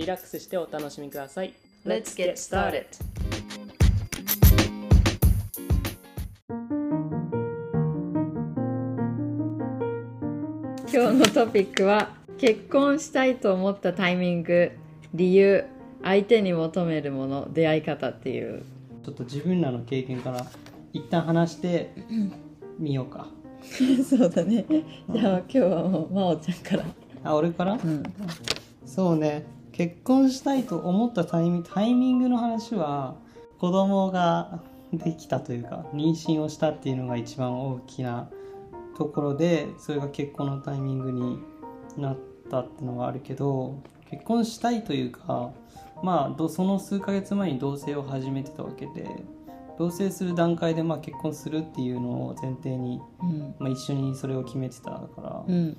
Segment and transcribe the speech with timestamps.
[0.00, 1.52] リラックスしてお楽しみください。
[1.84, 2.86] Let's get started.
[10.90, 14.72] 今日のトピックは結婚したいと思ったタイミング
[15.12, 15.66] 理由
[16.02, 18.62] 相手に求めるもの出会い方っていう。
[19.04, 20.46] ちょっと自分らの経験から
[20.94, 21.90] 一旦話して
[22.80, 23.28] みようか。
[24.02, 24.64] そうだね。
[25.10, 26.86] じゃあ今日はもう真央ちゃんから。
[27.22, 28.02] あ俺から、うん。
[28.86, 33.14] そうね結婚したいと思ったタイミングの話は
[33.58, 34.60] 子供が
[34.92, 38.28] できたというか妊娠をしたっていうのが一番大きな
[38.98, 41.38] ところでそれが結婚のタイミングに
[41.96, 42.18] なっ
[42.50, 45.50] たっていうのがあるけど結婚したいというか
[46.02, 49.08] まあどその数ヶ月前に同棲を始めてたわけで
[49.78, 53.54] 同棲する段階でまあ結婚するっていうのを前提に、うん。
[53.58, 55.74] まあ、一緒にそれを決めてたから、うん。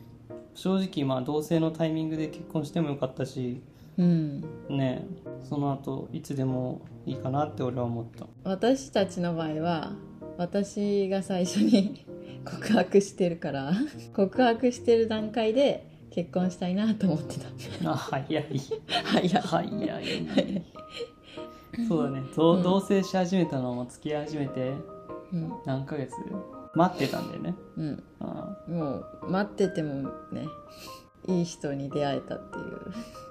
[0.56, 3.62] 正直まあ同棲のタイミングで結婚してもよかったし
[3.98, 4.42] うん。
[4.70, 5.06] ね。
[5.44, 8.28] その後いつでもいいかなって俺は思った。
[8.44, 9.94] 私たちの場合は
[10.38, 12.06] 私が最初に
[12.46, 13.74] 告白してるから
[14.14, 17.40] 告白してる段階で結婚したいなと思って
[17.82, 17.92] た。
[17.92, 18.44] あ早い。
[19.04, 19.32] はい。
[19.32, 20.64] や早い
[21.88, 22.24] そうだね。
[22.36, 22.64] 同うん。
[22.64, 24.74] 同棲し始めたのも付き合い始めて
[25.34, 25.54] うん。
[25.66, 26.14] 何ヶ月？
[26.74, 27.56] 待ってたんだよね。
[27.78, 28.04] うん。
[28.20, 30.48] あもう待っててもね
[31.28, 32.66] いい人に出会えたっていう、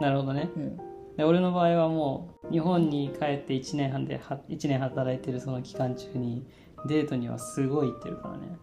[0.00, 0.50] なるほどね。
[0.56, 0.76] うん、
[1.16, 6.46] で俺の場合はもう日本に帰って1年半では1年働いてるその期間中に
[6.86, 8.58] デートにはすごい行ってるからね。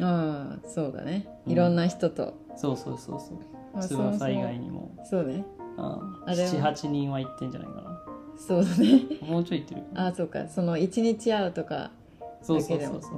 [0.00, 1.26] ああそうだね。
[1.46, 1.52] うん。
[1.52, 3.38] いろんな人と、そうそうそうそう。
[3.72, 4.94] まあそもそ翼以も外にも。
[5.04, 5.44] そうね。
[5.78, 6.00] あ
[6.34, 8.02] れは78人は行ってんじゃないかな。
[8.36, 9.02] そうだね。
[9.22, 10.46] もうちょい行ってるああそうか。
[10.48, 11.90] その一日会うとか
[12.42, 13.12] そうそうそうそう。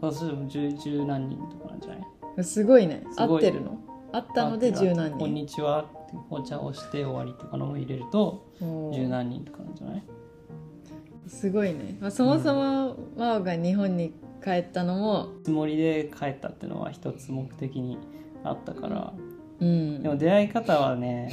[0.00, 2.06] そうすると十十何人とかなんじゃない？
[2.36, 3.78] うんすごいね合ってるの？
[4.12, 5.88] 会ったので十何こん人にちは
[6.30, 8.46] お茶をして終わりとかのも入れると
[8.94, 10.02] 十何人とかなんじゃない？
[11.28, 17.98] すごいね、まあ、そもそも真央が日本に帰ったのもつもりで帰ったっていうのは一つ目的に
[18.44, 19.12] あったから。
[19.58, 20.02] うん。
[20.02, 21.32] でも出会い方はね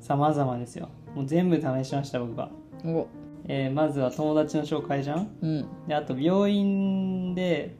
[0.00, 0.88] 様々ですよ。
[1.14, 2.50] もう全部試しました僕は、
[2.84, 3.06] お。
[3.46, 5.36] えーまずは友達の紹介じゃん？
[5.42, 5.68] うん。
[5.86, 7.76] であと病院で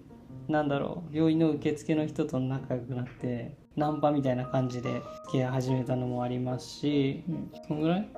[0.49, 8.09] なんだろう病院の受付の人と仲良くなってナンパみたいな感じで付き合い始めたのもありますしうんそんぐらい？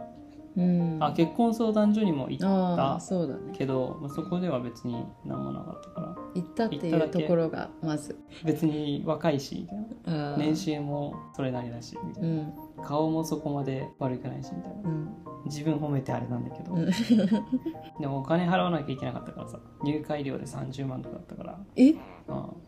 [0.56, 0.98] うん。
[1.02, 3.52] あ結婚相談所にも行あったあそうだね。
[3.56, 6.16] けど、まあ、そこでは別に何もなかったから。
[6.34, 8.18] 行ったっていう行っただけところがまず。
[8.44, 9.78] 別に若いしみたい
[10.16, 10.32] な。
[10.32, 10.38] あー。
[10.38, 12.52] 年収もそれなりだしみたいうな、ん。
[12.86, 14.88] 顔もそこまで悪くないしみたいな。
[14.88, 15.08] うん。
[15.44, 16.86] 自分褒めてあれなんだけど、うん。
[18.00, 21.90] でもお金払わなきゃいけなかったからさ入会料で30万とかだったから、え？
[21.90, 21.96] うん、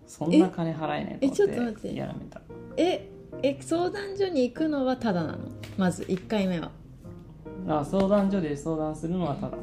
[0.06, 1.94] そんな金払えねえと思ってえちょっと待って。
[1.96, 2.40] やらめた
[2.78, 3.10] え
[3.42, 5.38] え相談所に行くのはただなの？
[5.76, 6.70] まず1回目は。
[7.66, 9.58] あ相談所で相談するのはただ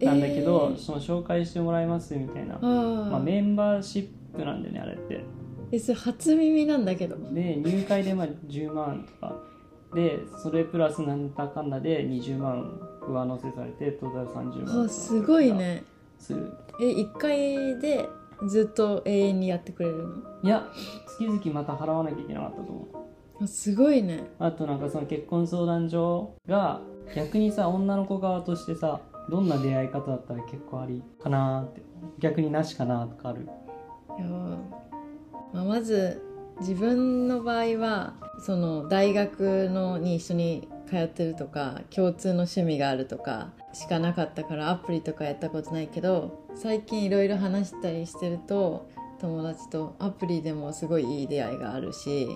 [0.00, 0.08] えー。
[0.08, 5.24] なんだけど、その紹介してもらいますみたいな、あまあ、あメンバーシップなんだよねあれって。
[5.70, 7.16] えそれ初耳なんだけど。
[7.32, 9.36] で入会でまあ10万とか。
[9.94, 15.84] でそれプラスなんだかんだで20万上乗せされてトータル30万あすごいね。
[16.18, 16.52] する。
[16.80, 18.08] え1回で
[18.48, 20.14] ずっと永遠にやってくれるの。
[20.42, 20.66] いや
[21.18, 22.88] 月々また払わなきゃいけなかったと思
[23.40, 23.44] う。
[23.44, 24.24] あすごいね。
[24.38, 26.80] あとなんかその結婚相談所が
[27.14, 29.00] 逆にさ女の子側としてさ
[29.30, 31.82] どんな出会い方だったら結構ありかなーって。
[32.18, 33.48] 逆になしかなとかある。
[34.18, 34.56] いやー。
[35.52, 36.22] まあ、まず
[36.60, 48.88] 自分の場合はその大学のに一緒に通ってるとか共通の趣味があるとかしかなかったからアプリとかやったことないけど最近いろいろ話したりしてると
[49.20, 52.28] 友達とアプリでもすごいいい出会いがあるし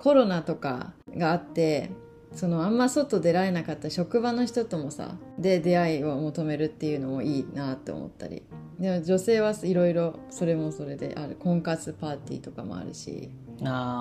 [0.00, 1.90] コロナとかがあって
[2.32, 8.42] そのあんま外出られなかった職場の人ともさで出会いを求めるっていうのもいいなって思ったり。
[8.78, 11.36] でも女性はいろいろそれもそれである。
[11.36, 13.30] 婚活パーティーとかもあるし。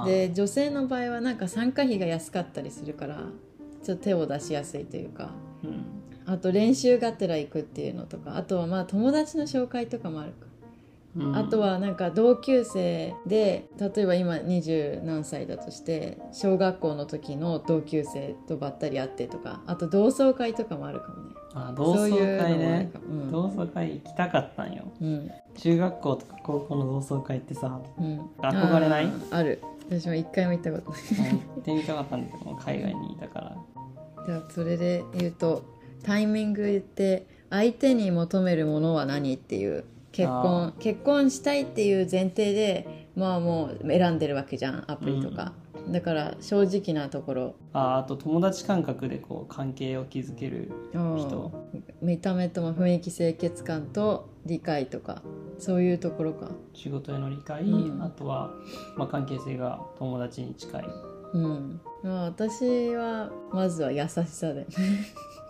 [0.06, 3.24] で女性の場合はなんか参加費が安かったりするから
[3.88, 5.30] ちょっと手を出しやすいというか。
[5.63, 5.86] うん。
[6.25, 8.36] あと練習がてら行くっていうのとか。
[8.36, 10.45] あとはまあ友達の紹介とかもあるか、
[11.16, 11.36] うん。
[11.38, 19.62] あとはなんか同級生で例えば今二十何歳だとして小学校の時の同級生とばったり会ってとか。
[19.66, 21.36] あと同窓会とかもあるかもね。
[21.54, 22.92] あ同窓会ね。
[23.31, 24.84] 同窓会行きたかったんよ。
[25.00, 25.31] うん。
[25.56, 28.19] 中学校とか高校の同窓会ってさうん。
[28.38, 29.10] 憧れない？
[29.31, 29.62] ある。
[29.89, 31.31] 私も一回も行ったことない。
[31.31, 33.57] 行ってみたかったんだけど海外にいたから
[34.27, 35.63] じゃあそれで言うと
[36.03, 45.53] タイミング言って相手に求めるものは何っていう結婚結婚したいっていう前提でまあもう選んでるわけじゃんアプリとか、
[45.89, 47.56] だから正直なところ。
[47.74, 51.51] ああと友達感覚でこう関係を築ける人。
[52.01, 55.24] 見た目とも雰囲気清潔感と理解とか
[55.57, 56.51] そういうところか。
[56.74, 58.03] 仕事への理解、うん。
[58.03, 58.51] あとは、
[58.97, 60.85] まあ、関係性が友達に近い
[61.33, 61.81] うん。
[62.03, 64.65] まあ私はまずは優しさで。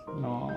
[0.08, 0.50] あ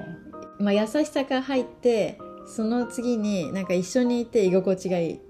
[0.59, 5.21] まあ優しさから入ってその次になんか一緒にいて居心地がいい。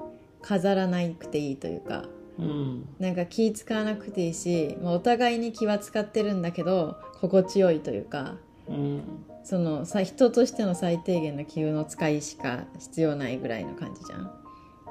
[0.43, 2.05] 飾らなくていいというか。
[2.39, 2.89] ーうん。
[2.99, 8.37] なんか気使わなくていいし、まあ、お互いに気は使ってるんだけど心地よいというか。
[8.69, 9.03] うん。
[9.45, 14.31] そのさ人としての最低限の気の使いしか必要ないぐらいの感じじゃん、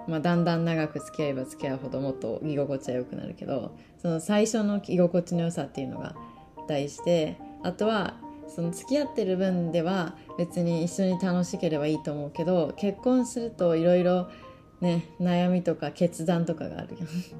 [0.07, 6.15] まあ、だんだん長く付き合えば付き合うほどもっと居心地は良くなるけどその最初の居心地の良さっていうのが
[6.67, 8.15] 大事であとは
[8.47, 14.29] その付き合ってる分では別に一緒に楽しければいいと思うけど結婚するといろいろ
[14.81, 16.93] ね悩みとか決断とかがある。
[16.93, 16.99] よ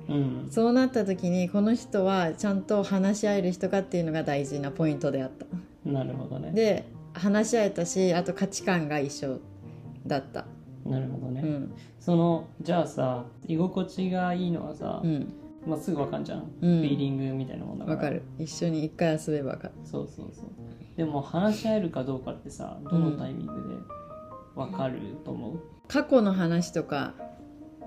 [0.10, 0.48] うん。
[0.52, 5.46] そうなった時にこの人はちゃんと話し合える人かっていうのが大事なポイントであった。
[5.90, 6.52] なるほどね。
[6.52, 9.40] で話し合えたしあと価値観が一緒
[10.06, 10.46] だった
[10.86, 11.74] なるほどね、うん。
[12.00, 15.34] そのじゃあさ居心地がいいのはさ、うん。
[15.68, 16.80] まあ、すぐわかんじゃん、うん。
[16.80, 17.98] フィーリングみたいなもんだから。
[17.98, 18.24] わかる。
[18.38, 19.74] 一緒に一回遊べばわかる。
[19.84, 20.46] そうそうそう。
[20.96, 23.60] でも話し合えるかどうかってさどのタイミングで
[24.56, 27.14] わかると思う、過去の話とか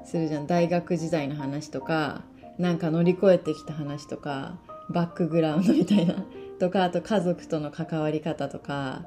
[0.05, 0.47] するじゃん。
[0.47, 2.25] 大学時代の話とか
[2.59, 4.59] なんか乗り越えてきた話とか
[4.91, 6.25] バックグラウンドみたいな。
[6.59, 9.07] とかあと家族との関わり方とか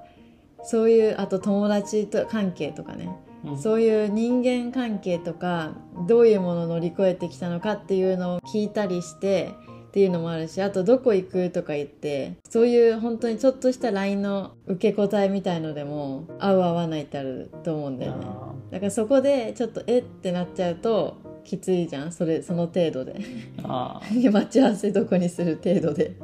[0.63, 3.05] そういうあと友達と関係とかね。
[3.05, 3.24] うん
[3.57, 5.73] そういう人間関係とか
[6.07, 9.53] どういうものを乗り越えてきたのかっていうのを聞いたりして
[9.87, 18.25] っていうのもあるしあとどこ行くとか言ってそういう本当にちょっとした LINE の受け答えみたいのでも合う合わないってあると思うんだよね。
[18.27, 21.15] あだからそこでちょっとえってなっちゃうと
[21.45, 22.11] きついじゃん。
[22.11, 23.15] それその程度で。
[23.63, 26.15] 待ち合わせどこにする程度で。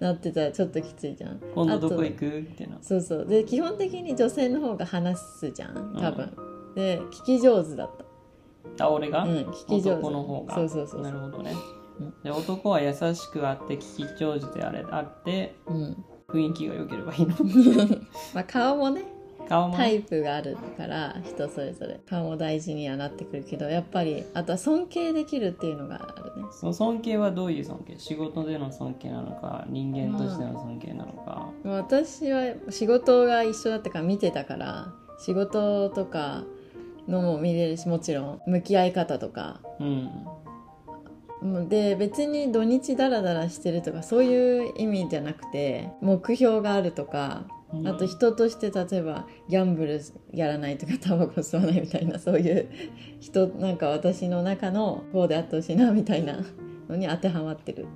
[0.00, 1.40] なってたらちょっときついじゃん。
[1.54, 2.78] 今度どこ行くっていうの。
[2.80, 3.26] そうそう。
[3.26, 5.96] で基本的に女性の方が話すじゃん。
[6.00, 6.32] 多分、
[6.74, 7.90] で聞き上手だっ
[8.76, 8.86] た。
[8.86, 9.90] あ俺が、うん聞き上手。
[9.94, 10.54] 男の方が。
[10.54, 11.54] そうそうそうなるほどね、
[12.00, 12.14] うん。
[12.22, 16.04] で男は優しくあって聞き上手であれあってうん。
[16.28, 17.34] 雰囲気が良ければいいの？
[18.34, 19.02] まあ顔もね
[19.48, 21.98] 顔もタイプがあるから人それぞれ。
[22.08, 26.46] 顔も大事にはなってくるけどやっぱりあとは尊敬できるっていうのがあるね。
[26.52, 27.98] その尊敬はどういう尊敬？
[27.98, 36.44] 仕事での尊敬なのか人間としての尊敬なのか、私は仕事が一緒だったから見てたから仕事とか
[37.10, 38.40] のも見れるしもちろん。
[38.46, 39.60] 向き合い方とか。
[39.78, 40.10] うん。
[41.42, 47.88] うんで別に土日ダラダラしてるとかそういう意味じゃなくて目標があるとかうん。
[47.88, 50.00] あと人として例えばギャンブル
[50.32, 52.68] やらないとかタバコ吸わないみたいなそういう
[53.20, 56.40] 人なんか私の中のこうであってほしいなみたいな
[56.88, 57.86] のに当てはまってる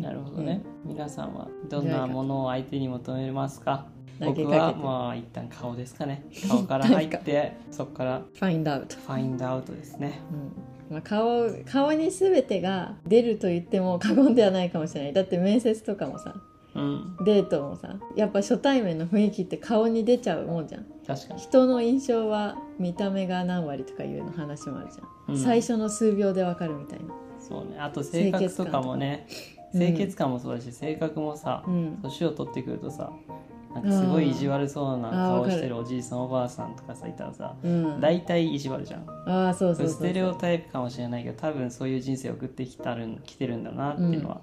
[0.00, 3.86] なるほどね、皆さんはどんなものを相手に求めますか？
[4.20, 6.24] 僕はまあ一旦顔ですかね。
[6.48, 8.22] 顔から入ってそこから。
[8.34, 10.20] ファインダウト、ファインドアウトですね。
[10.32, 10.94] うん。
[10.94, 15.12] まあ、顔顔に全てが出ると言っても過言ではないかもしれない。
[15.12, 16.34] だって面接とかもさ
[16.74, 17.16] うん。
[17.24, 20.86] デートもさやっぱ初対面の雰囲気って顔に出ちゃうもんじゃん。
[21.06, 21.40] 確かに。
[21.40, 25.38] 人の印象は見た目が何割とかいうの話もあるじゃん、うん。
[25.38, 27.14] 最初の数秒でわかるみたいな。
[27.38, 27.78] そうね。
[27.78, 29.28] あと性格とかもね
[29.72, 31.98] 清潔感もそうだし、性格もさうん。
[32.02, 33.10] 年を取ってくるとさ
[33.74, 38.00] なんかすごい意地悪そうな顔してるおじいさんおばあさんとかさいたらさうん。
[38.00, 39.06] 大体意地悪じゃん。
[39.26, 44.40] ああそうそうステレオタイプかもしれないけど多分そういう人生を送ってきたるん来てるんだなっていうのは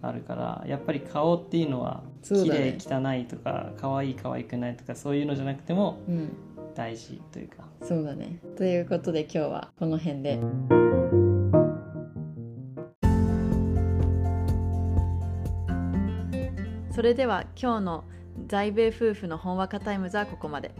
[0.00, 2.78] あるから、やっぱり顔っていうのは綺そうだね。
[2.78, 6.32] 麗汚いとか可愛い可愛くないとかそういうのじゃなくてもうん。
[6.76, 7.64] 大事というか。
[7.82, 8.38] そうだね。
[8.56, 10.38] ということで今日はこの辺で
[16.98, 18.04] それでは今日の
[18.48, 20.74] 在米夫婦のほんわかタイムズはここまで。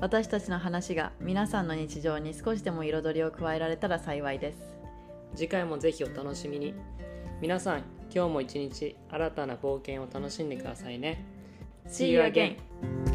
[0.00, 4.58] 私たちの話が皆さんの日常に少しでも彩りを加えられたら幸いです。
[5.34, 6.74] 次回もぜひお楽しみに。
[7.40, 11.24] 皆さん今日も一日新たな冒険を楽しんでくださいね。
[11.88, 13.11] See you again!